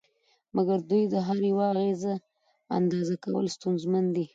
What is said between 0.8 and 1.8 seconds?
د دوی د هر یوه